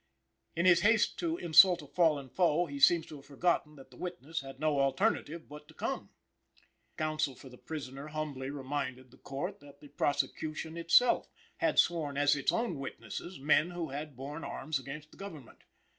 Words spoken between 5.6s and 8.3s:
to come. The counsel for the prisoner